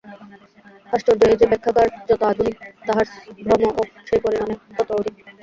[0.93, 2.55] আশ্চর্য এই যে, ব্যাখ্যাকার যত আধুনিক,
[2.85, 3.07] তাঁহার
[3.45, 5.15] ভ্রমও সেই পরিমাণে তত অধিক।